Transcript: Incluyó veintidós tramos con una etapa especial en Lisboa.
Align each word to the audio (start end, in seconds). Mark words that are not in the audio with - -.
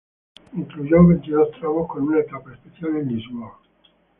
Incluyó 0.53 1.05
veintidós 1.05 1.51
tramos 1.59 1.87
con 1.87 2.01
una 2.07 2.21
etapa 2.21 2.51
especial 2.55 2.95
en 2.95 3.07
Lisboa. 3.15 3.59